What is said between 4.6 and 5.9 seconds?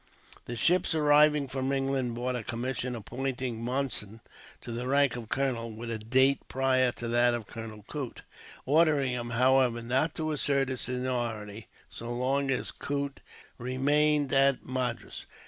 to the rank of Colonel,